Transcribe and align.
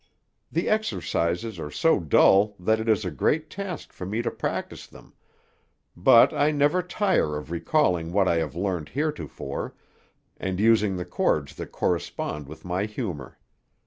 The 0.51 0.67
exercises 0.67 1.59
are 1.59 1.69
so 1.69 1.99
dull 1.99 2.55
that 2.59 2.79
it 2.79 2.89
is 2.89 3.05
a 3.05 3.11
great 3.11 3.51
task 3.51 3.93
for 3.93 4.03
me 4.07 4.23
to 4.23 4.31
practise 4.31 4.87
them; 4.87 5.13
but 5.95 6.33
I 6.33 6.49
never 6.49 6.81
tire 6.81 7.37
of 7.37 7.51
recalling 7.51 8.11
what 8.11 8.27
I 8.27 8.37
have 8.37 8.55
learned 8.55 8.89
heretofore, 8.89 9.75
and 10.37 10.59
using 10.59 10.95
the 10.97 11.05
chords 11.05 11.53
that 11.53 11.71
correspond 11.71 12.47
with 12.47 12.65
my 12.65 12.85
humor. 12.85 13.37